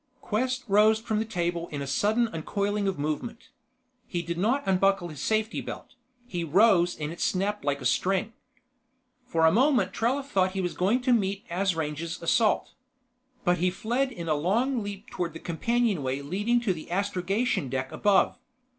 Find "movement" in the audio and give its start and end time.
2.97-3.49